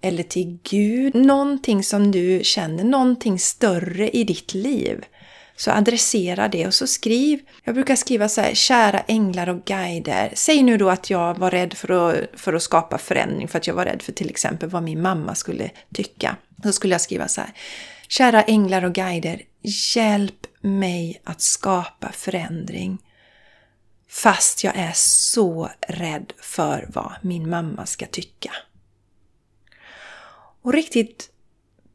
eller 0.00 0.22
till 0.22 0.58
Gud. 0.62 1.14
Någonting 1.14 1.82
som 1.82 2.12
du 2.12 2.40
känner, 2.44 2.84
någonting 2.84 3.38
större 3.38 4.10
i 4.10 4.24
ditt 4.24 4.54
liv. 4.54 5.04
Så 5.58 5.70
adressera 5.70 6.48
det 6.48 6.66
och 6.66 6.74
så 6.74 6.86
skriv. 6.86 7.40
Jag 7.64 7.74
brukar 7.74 7.96
skriva 7.96 8.28
så 8.28 8.40
här, 8.40 8.54
kära 8.54 9.00
änglar 9.00 9.48
och 9.48 9.64
guider. 9.64 10.32
Säg 10.34 10.62
nu 10.62 10.76
då 10.76 10.90
att 10.90 11.10
jag 11.10 11.38
var 11.38 11.50
rädd 11.50 11.74
för 11.74 11.90
att, 11.90 12.40
för 12.40 12.52
att 12.52 12.62
skapa 12.62 12.98
förändring, 12.98 13.48
för 13.48 13.58
att 13.58 13.66
jag 13.66 13.74
var 13.74 13.84
rädd 13.84 14.02
för 14.02 14.12
till 14.12 14.30
exempel 14.30 14.68
vad 14.68 14.82
min 14.82 15.02
mamma 15.02 15.34
skulle 15.34 15.70
tycka. 15.94 16.36
Då 16.56 16.72
skulle 16.72 16.94
jag 16.94 17.00
skriva 17.00 17.28
så 17.28 17.40
här. 17.40 17.52
Kära 18.08 18.42
änglar 18.42 18.84
och 18.84 18.92
guider, 18.92 19.42
hjälp 19.94 20.46
mig 20.60 21.20
att 21.24 21.40
skapa 21.40 22.12
förändring. 22.12 22.98
Fast 24.08 24.64
jag 24.64 24.76
är 24.76 24.92
så 24.94 25.70
rädd 25.88 26.32
för 26.40 26.88
vad 26.94 27.12
min 27.22 27.50
mamma 27.50 27.86
ska 27.86 28.06
tycka. 28.06 28.52
Och 30.62 30.72
riktigt 30.72 31.30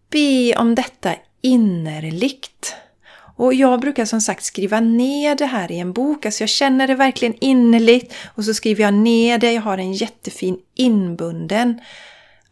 be 0.09 0.55
om 0.55 0.75
detta 0.75 1.15
innerligt. 1.41 2.75
Och 3.35 3.53
jag 3.53 3.79
brukar 3.79 4.05
som 4.05 4.21
sagt 4.21 4.43
skriva 4.43 4.79
ner 4.79 5.35
det 5.35 5.45
här 5.45 5.71
i 5.71 5.79
en 5.79 5.93
bok. 5.93 6.25
Alltså 6.25 6.41
jag 6.41 6.49
känner 6.49 6.87
det 6.87 6.95
verkligen 6.95 7.35
innerligt 7.41 8.13
och 8.35 8.45
så 8.45 8.53
skriver 8.53 8.83
jag 8.83 8.93
ner 8.93 9.37
det. 9.37 9.51
Jag 9.51 9.61
har 9.61 9.77
en 9.77 9.93
jättefin 9.93 10.57
inbunden 10.75 11.79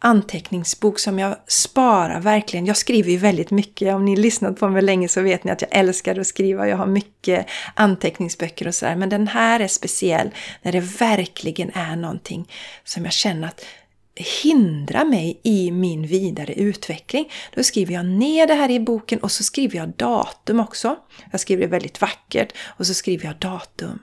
anteckningsbok 0.04 0.98
som 0.98 1.18
jag 1.18 1.36
sparar 1.46 2.20
verkligen. 2.20 2.66
Jag 2.66 2.76
skriver 2.76 3.10
ju 3.10 3.16
väldigt 3.16 3.50
mycket. 3.50 3.94
Om 3.94 4.04
ni 4.04 4.16
lyssnat 4.16 4.60
på 4.60 4.68
mig 4.68 4.82
länge 4.82 5.08
så 5.08 5.22
vet 5.22 5.44
ni 5.44 5.50
att 5.50 5.62
jag 5.62 5.70
älskar 5.72 6.18
att 6.18 6.26
skriva. 6.26 6.68
Jag 6.68 6.76
har 6.76 6.86
mycket 6.86 7.46
anteckningsböcker 7.74 8.68
och 8.68 8.74
sådär. 8.74 8.96
Men 8.96 9.08
den 9.08 9.28
här 9.28 9.60
är 9.60 9.68
speciell 9.68 10.30
när 10.62 10.72
det 10.72 10.80
verkligen 10.80 11.70
är 11.74 11.96
någonting 11.96 12.48
som 12.84 13.04
jag 13.04 13.12
känner 13.12 13.48
att 13.48 13.64
hindra 14.14 15.04
mig 15.04 15.40
i 15.42 15.70
min 15.70 16.06
vidare 16.06 16.52
utveckling. 16.52 17.30
Då 17.54 17.62
skriver 17.62 17.94
jag 17.94 18.06
ner 18.06 18.46
det 18.46 18.54
här 18.54 18.70
i 18.70 18.80
boken 18.80 19.18
och 19.18 19.32
så 19.32 19.42
skriver 19.42 19.78
jag 19.78 19.88
datum 19.88 20.60
också. 20.60 20.96
Jag 21.30 21.40
skriver 21.40 21.62
det 21.62 21.68
väldigt 21.68 22.00
vackert 22.00 22.52
och 22.66 22.86
så 22.86 22.94
skriver 22.94 23.26
jag 23.26 23.36
datum. 23.36 23.98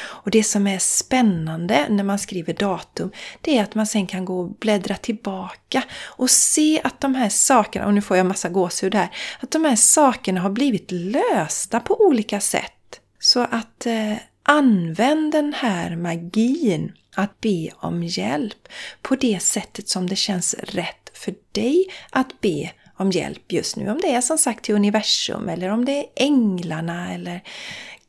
Och 0.00 0.30
det 0.30 0.44
som 0.44 0.66
är 0.66 0.78
spännande 0.78 1.86
när 1.88 2.04
man 2.04 2.18
skriver 2.18 2.54
datum, 2.54 3.10
det 3.40 3.58
är 3.58 3.62
att 3.62 3.74
man 3.74 3.86
sen 3.86 4.06
kan 4.06 4.24
gå 4.24 4.40
och 4.40 4.54
bläddra 4.58 4.94
tillbaka 4.94 5.82
och 6.02 6.30
se 6.30 6.80
att 6.84 7.00
de 7.00 7.14
här 7.14 7.28
sakerna, 7.28 7.86
och 7.86 7.94
nu 7.94 8.02
får 8.02 8.16
jag 8.16 8.26
massa 8.26 8.48
gåshud 8.48 8.94
här, 8.94 9.08
att 9.40 9.50
de 9.50 9.64
här 9.64 9.76
sakerna 9.76 10.40
har 10.40 10.50
blivit 10.50 10.90
lösta 10.90 11.80
på 11.80 12.00
olika 12.00 12.40
sätt. 12.40 13.00
Så 13.18 13.40
att 13.40 13.86
eh, 13.86 14.14
använd 14.42 15.32
den 15.32 15.52
här 15.52 15.96
magin 15.96 16.92
att 17.16 17.40
be 17.40 17.70
om 17.74 18.02
hjälp 18.02 18.68
på 19.02 19.14
det 19.14 19.42
sättet 19.42 19.88
som 19.88 20.08
det 20.08 20.16
känns 20.16 20.54
rätt 20.54 21.10
för 21.12 21.34
dig 21.52 21.86
att 22.10 22.40
be 22.40 22.70
om 22.96 23.10
hjälp 23.10 23.52
just 23.52 23.76
nu. 23.76 23.90
Om 23.90 24.00
det 24.02 24.14
är 24.14 24.20
som 24.20 24.38
sagt 24.38 24.64
till 24.64 24.74
universum 24.74 25.48
eller 25.48 25.68
om 25.68 25.84
det 25.84 25.98
är 25.98 26.06
änglarna 26.16 27.14
eller 27.14 27.40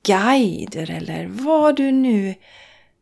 guider 0.03 0.91
eller 0.91 1.27
vad 1.27 1.75
du 1.75 1.91
nu 1.91 2.35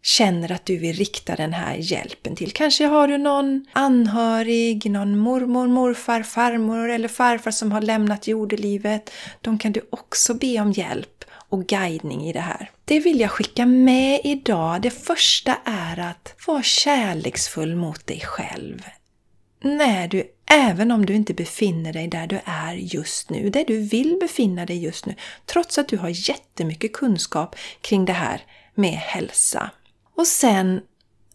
känner 0.03 0.51
att 0.51 0.65
du 0.65 0.77
vill 0.77 0.95
rikta 0.95 1.35
den 1.35 1.53
här 1.53 1.75
hjälpen 1.75 2.35
till. 2.35 2.51
Kanske 2.51 2.85
har 2.85 3.07
du 3.07 3.17
någon 3.17 3.65
anhörig, 3.73 4.91
någon 4.91 5.17
mormor, 5.17 5.67
morfar, 5.67 6.23
farmor 6.23 6.89
eller 6.89 7.07
farfar 7.07 7.51
som 7.51 7.71
har 7.71 7.81
lämnat 7.81 8.27
jordelivet. 8.27 9.11
De 9.41 9.57
kan 9.57 9.71
du 9.71 9.81
också 9.89 10.33
be 10.33 10.59
om 10.59 10.71
hjälp 10.71 11.25
och 11.31 11.65
guidning 11.65 12.27
i 12.27 12.33
det 12.33 12.39
här. 12.39 12.71
Det 12.89 12.99
vill 12.99 13.19
jag 13.19 13.31
skicka 13.31 13.65
med 13.65 14.21
idag. 14.23 14.81
Det 14.81 14.89
första 14.89 15.57
är 15.65 15.99
att 15.99 16.35
vara 16.47 16.63
kärleksfull 16.63 17.75
mot 17.75 18.07
dig 18.07 18.19
själv. 18.19 18.81
När 19.61 20.07
du, 20.07 20.23
även 20.51 20.91
om 20.91 21.05
du 21.05 21.13
inte 21.13 21.33
befinner 21.33 21.93
dig 21.93 22.07
där 22.07 22.27
du 22.27 22.39
är 22.45 22.73
just 22.73 23.29
nu, 23.29 23.49
där 23.49 23.65
du 23.65 23.81
vill 23.81 24.17
befinna 24.21 24.65
dig 24.65 24.83
just 24.83 25.05
nu, 25.05 25.15
trots 25.45 25.77
att 25.77 25.87
du 25.87 25.97
har 25.97 26.29
jättemycket 26.29 26.93
kunskap 26.93 27.55
kring 27.81 28.05
det 28.05 28.13
här 28.13 28.41
med 28.75 28.93
hälsa. 28.93 29.71
Och 30.15 30.27
sen 30.27 30.81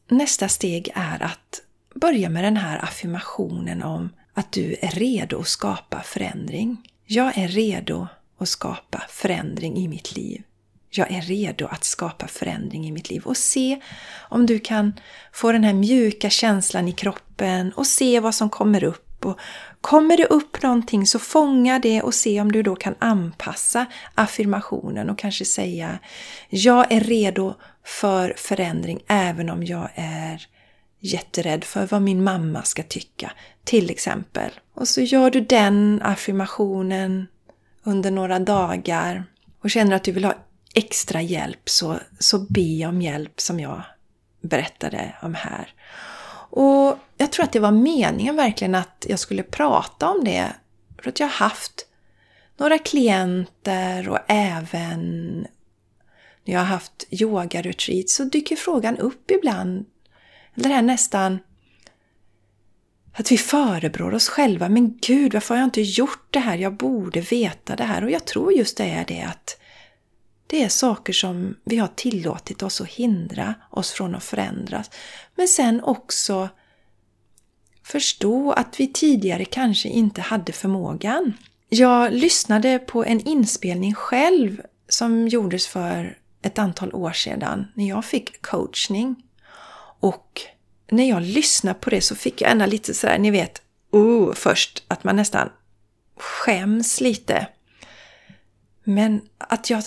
nästa 0.09 0.49
steg 0.49 0.91
är 0.95 1.23
att 1.23 1.63
börja 1.95 2.29
med 2.29 2.45
den 2.45 2.57
här 2.57 2.85
affirmationen 2.85 3.83
om 3.83 4.09
att 4.33 4.53
du 4.53 4.77
är 4.81 4.91
redo 4.91 5.41
att 5.41 5.49
skapa 5.49 6.03
förändring. 6.03 6.77
Jag 7.07 7.39
är 7.39 7.49
redo 7.49 8.07
att 8.39 8.49
skapa 8.49 9.03
förändring 9.09 9.77
i 9.77 9.89
mitt 9.89 10.17
liv. 10.17 10.43
Jag 10.97 11.11
är 11.11 11.23
redo 11.23 11.67
att 11.67 11.85
skapa 11.85 12.27
förändring 12.27 12.87
i 12.87 12.93
mitt 12.93 13.11
liv 13.11 13.23
och 13.25 13.37
se 13.37 13.81
om 14.29 14.47
du 14.47 14.59
kan 14.59 14.93
få 15.33 15.53
den 15.53 15.65
här 15.65 15.73
mjuka 15.73 16.31
känslan 16.31 16.89
i 16.89 16.93
kroppen 16.93 17.73
och 17.73 17.87
se 17.87 18.21
vad 18.21 18.35
som 18.35 18.51
kommer 18.51 18.85
upp. 18.85 19.25
Och 19.25 19.39
kommer 19.81 20.17
det 20.17 20.27
upp 20.27 20.63
någonting 20.63 21.07
så 21.07 21.19
fånga 21.19 21.79
det 21.79 22.03
och 22.03 22.15
se 22.15 22.41
om 22.41 22.53
du 22.53 22.63
då 22.63 22.77
kan 22.77 22.95
anpassa 22.99 23.87
affirmationen 24.15 25.11
och 25.11 25.19
kanske 25.19 25.45
säga 25.45 25.99
Jag 26.49 26.93
är 26.93 27.01
redo 27.01 27.55
för 27.85 28.35
förändring 28.37 29.01
även 29.07 29.51
om 29.51 29.65
jag 29.65 29.89
är 29.95 30.47
jätterädd 31.01 31.65
för 31.65 31.87
vad 31.87 32.03
min 32.03 32.25
mamma 32.25 32.63
ska 32.63 32.83
tycka, 32.83 33.33
till 33.65 33.91
exempel. 33.91 34.51
Och 34.75 34.89
så 34.89 35.01
gör 35.01 35.31
du 35.31 35.41
den 35.41 36.01
affirmationen 36.05 37.27
under 37.83 38.11
några 38.11 38.39
dagar 38.39 39.25
och 39.63 39.71
känner 39.71 39.97
att 39.97 40.05
du 40.05 40.13
vill 40.13 40.25
ha 40.25 40.35
extra 40.75 41.23
hjälp 41.23 41.69
så, 41.69 41.99
så 42.19 42.39
be 42.39 42.87
om 42.87 43.03
hjälp 43.03 43.41
som 43.41 43.61
jag 43.61 43.83
berättade 44.41 45.15
om 45.23 45.35
här. 45.35 45.75
Och 46.51 46.99
jag 47.17 47.33
tror 47.33 47.45
att 47.45 47.53
det 47.53 47.61
var 47.61 47.71
meningen 47.71 48.37
verkligen 48.37 48.75
att 48.75 49.07
jag 49.09 49.19
skulle 49.19 49.43
prata 49.43 50.11
om 50.11 50.25
det. 50.25 50.53
För 51.03 51.09
att 51.09 51.21
jag 51.21 51.27
har 51.27 51.49
haft 51.49 51.87
några 52.57 52.79
klienter 52.79 54.09
och 54.09 54.19
även 54.29 55.41
när 56.45 56.55
jag 56.55 56.61
har 56.61 56.67
haft 56.67 57.05
yogaretreat 57.11 58.09
så 58.09 58.25
dyker 58.25 58.57
frågan 58.57 58.99
upp 58.99 59.31
ibland. 59.31 59.87
Eller 60.55 60.69
det 60.69 60.75
här 60.75 60.83
nästan 60.83 61.39
att 63.13 63.33
vi 63.33 63.39
förebrår 63.39 64.15
oss 64.15 64.29
själva. 64.29 64.69
Men 64.69 64.99
gud, 64.99 65.33
varför 65.33 65.55
har 65.55 65.61
jag 65.61 65.67
inte 65.67 65.83
gjort 65.83 66.27
det 66.31 66.39
här? 66.39 66.59
Jag 66.59 66.77
borde 66.77 67.21
veta 67.21 67.77
det 67.77 67.85
här. 67.85 68.05
Och 68.05 68.11
jag 68.11 68.25
tror 68.25 68.53
just 68.53 68.77
det 68.77 68.85
är 68.85 69.05
det 69.05 69.23
att 69.23 69.61
det 70.47 70.63
är 70.63 70.69
saker 70.69 71.13
som 71.13 71.57
vi 71.65 71.77
har 71.77 71.89
tillåtit 71.89 72.63
oss 72.63 72.81
att 72.81 72.89
hindra 72.89 73.55
oss 73.71 73.93
från 73.93 74.15
att 74.15 74.25
förändras. 74.25 74.91
Men 75.35 75.49
sen 75.49 75.81
också 75.83 76.49
förstå 77.83 78.53
att 78.53 78.81
vi 78.81 78.93
tidigare 78.93 79.45
kanske 79.45 79.89
inte 79.89 80.21
hade 80.21 80.53
förmågan. 80.53 81.33
Jag 81.69 82.13
lyssnade 82.13 82.79
på 82.79 83.05
en 83.05 83.21
inspelning 83.21 83.95
själv 83.95 84.63
som 84.89 85.29
gjordes 85.29 85.67
för 85.67 86.19
ett 86.43 86.59
antal 86.59 86.95
år 86.95 87.13
sedan 87.13 87.67
när 87.75 87.89
jag 87.89 88.05
fick 88.05 88.43
coachning. 88.43 89.17
Och 90.01 90.41
när 90.91 91.09
jag 91.09 91.23
lyssnade 91.23 91.79
på 91.79 91.91
det 91.91 92.01
så 92.01 92.15
fick 92.15 92.41
jag 92.41 92.51
ändå 92.51 92.67
lite 92.67 92.95
sådär, 92.95 93.19
ni 93.19 93.31
vet, 93.31 93.63
oh, 93.91 94.33
först 94.35 94.85
att 94.89 95.05
man 95.05 95.17
nästan 95.17 95.49
skäms 96.17 97.01
lite. 97.01 97.47
Men 98.85 99.21
att 99.39 99.71
jag 99.71 99.83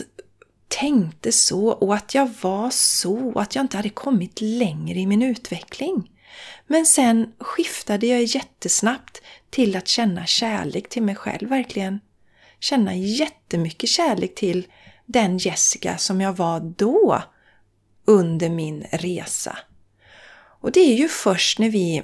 tänkte 0.67 1.31
så 1.31 1.67
och 1.67 1.95
att 1.95 2.15
jag 2.15 2.29
var 2.41 2.69
så 2.69 3.31
och 3.31 3.41
att 3.41 3.55
jag 3.55 3.63
inte 3.63 3.77
hade 3.77 3.89
kommit 3.89 4.41
längre 4.41 4.99
i 4.99 5.07
min 5.07 5.21
utveckling. 5.21 6.11
Men 6.67 6.85
sen 6.85 7.33
skiftade 7.39 8.07
jag 8.07 8.23
jättesnabbt 8.23 9.21
till 9.49 9.75
att 9.75 9.87
känna 9.87 10.25
kärlek 10.25 10.89
till 10.89 11.03
mig 11.03 11.15
själv, 11.15 11.49
verkligen. 11.49 11.99
Känna 12.59 12.95
jättemycket 12.95 13.89
kärlek 13.89 14.35
till 14.35 14.67
den 15.05 15.37
Jessica 15.37 15.97
som 15.97 16.21
jag 16.21 16.33
var 16.33 16.59
då 16.59 17.23
under 18.05 18.49
min 18.49 18.85
resa. 18.91 19.57
Och 20.61 20.71
det 20.71 20.79
är 20.79 20.95
ju 20.95 21.07
först 21.07 21.59
när 21.59 21.69
vi 21.69 22.03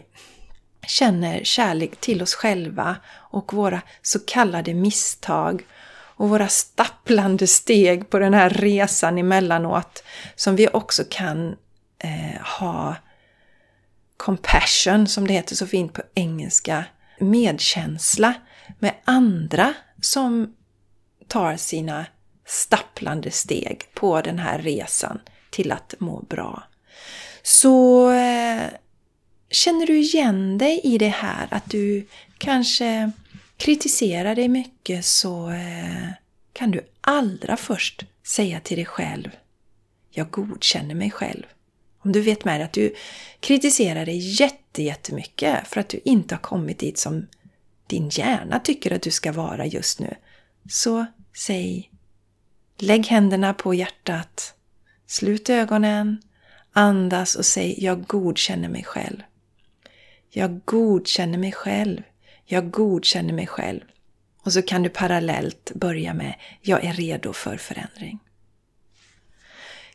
känner 0.88 1.44
kärlek 1.44 1.96
till 1.96 2.22
oss 2.22 2.34
själva 2.34 2.96
och 3.32 3.54
våra 3.54 3.82
så 4.02 4.20
kallade 4.20 4.74
misstag 4.74 5.64
och 6.16 6.30
våra 6.30 6.48
stapplande 6.48 7.48
steg 7.48 8.10
på 8.10 8.20
den 8.20 8.34
här 8.34 8.50
resan 8.50 9.18
emellanåt 9.18 10.04
som 10.36 10.56
vi 10.56 10.68
också 10.68 11.04
kan 11.10 11.56
eh, 12.00 12.42
ha 12.60 12.96
compassion, 14.18 15.08
som 15.08 15.28
det 15.28 15.34
heter 15.34 15.56
så 15.56 15.68
fint 15.68 15.94
på 15.94 16.02
engelska, 16.16 16.86
medkänsla 17.20 18.34
med 18.80 18.94
andra 19.06 19.74
som 20.02 20.56
tar 21.28 21.58
sina 21.58 22.06
stapplande 22.46 23.32
steg 23.32 23.82
på 23.94 24.22
den 24.22 24.40
här 24.40 24.60
resan 24.60 25.20
till 25.50 25.72
att 25.72 25.96
må 26.00 26.20
bra. 26.22 26.64
Så 27.44 28.10
eh, 28.12 28.64
känner 29.50 29.88
du 29.88 30.00
igen 30.00 30.58
dig 30.58 30.82
i 30.84 30.98
det 30.98 31.08
här 31.08 31.48
att 31.52 31.70
du 31.70 32.08
kanske 32.38 33.12
kritiserar 33.58 34.36
dig 34.36 34.48
mycket 34.48 35.06
så 35.06 35.50
eh, 35.50 36.10
kan 36.54 36.72
du 36.72 36.82
allra 37.02 37.58
först 37.58 38.06
säga 38.24 38.60
till 38.60 38.78
dig 38.78 38.86
själv 38.86 39.30
Jag 40.10 40.32
godkänner 40.32 40.96
mig 40.96 41.12
själv. 41.12 41.44
Om 42.00 42.12
du 42.12 42.22
vet 42.22 42.46
med 42.46 42.60
dig 42.60 42.66
att 42.66 42.74
du 42.74 42.96
kritiserar 43.40 44.06
dig 44.06 44.42
jättemycket 44.42 45.68
för 45.68 45.80
att 45.80 45.90
du 45.90 46.00
inte 46.06 46.36
har 46.36 46.42
kommit 46.42 46.80
dit 46.80 46.98
som 46.98 47.28
din 47.88 48.10
hjärna 48.10 48.60
tycker 48.60 48.94
att 48.94 49.02
du 49.02 49.12
ska 49.12 49.32
vara 49.32 49.66
just 49.66 50.00
nu. 50.00 50.16
Så 50.70 51.06
säg 51.38 51.90
Lägg 52.78 53.08
händerna 53.08 53.54
på 53.54 53.74
hjärtat. 53.74 54.54
Slut 55.08 55.50
ögonen. 55.50 56.22
Andas 56.72 57.36
och 57.36 57.46
säg 57.46 57.84
Jag 57.84 58.08
godkänner 58.08 58.70
mig 58.70 58.84
själv. 58.84 59.22
Jag 60.30 60.62
godkänner 60.66 61.38
mig 61.38 61.52
själv. 61.52 62.02
Jag 62.46 62.72
godkänner 62.72 63.34
mig 63.34 63.48
själv. 63.48 63.82
Och 64.44 64.54
så 64.54 64.62
kan 64.62 64.84
du 64.84 64.90
parallellt 64.90 65.72
börja 65.76 66.14
med 66.14 66.36
Jag 66.62 66.84
är 66.84 66.94
redo 66.94 67.34
för 67.34 67.58
förändring. 67.58 68.20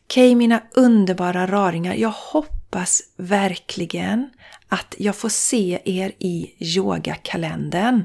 Okej, 0.04 0.34
mina 0.34 0.62
underbara 0.74 1.46
raringar. 1.46 1.94
Jag 1.94 2.10
hoppas 2.10 3.02
verkligen 3.16 4.30
att 4.68 4.94
jag 4.98 5.16
får 5.16 5.28
se 5.28 5.80
er 5.84 6.12
i 6.18 6.54
yogakalendern. 6.58 8.04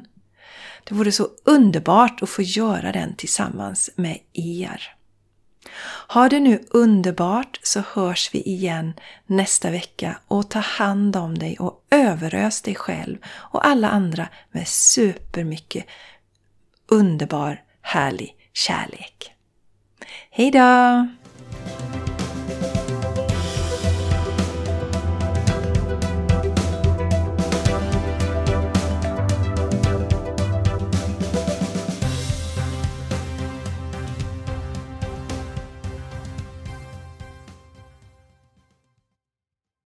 Det 0.84 0.96
vore 0.96 1.12
så 1.12 1.28
underbart 1.44 2.22
att 2.22 2.30
få 2.30 2.42
göra 2.42 2.92
den 2.92 3.16
tillsammans 3.16 3.90
med 3.96 4.20
er. 4.34 4.96
Ha 6.08 6.30
det 6.30 6.40
nu 6.40 6.64
underbart 6.70 7.60
så 7.64 7.84
hörs 7.94 8.30
vi 8.34 8.42
igen 8.42 8.94
nästa 9.26 9.72
vecka 9.72 10.18
och 10.28 10.50
ta 10.50 10.60
hand 10.60 11.16
om 11.16 11.38
dig 11.38 11.58
och 11.60 11.86
överös 11.92 12.62
dig 12.62 12.76
själv 12.76 13.18
och 13.26 13.68
alla 13.68 13.90
andra 13.90 14.28
med 14.52 14.68
supermycket 14.68 15.86
underbar, 16.88 17.62
härlig 17.82 18.36
kärlek. 18.54 19.32
Hejdå! 20.30 21.08